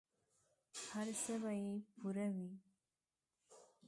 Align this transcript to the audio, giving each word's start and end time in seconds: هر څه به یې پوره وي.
هر 0.85 1.07
څه 1.21 1.33
به 1.41 1.51
یې 1.63 1.73
پوره 1.97 2.27
وي. 2.35 2.51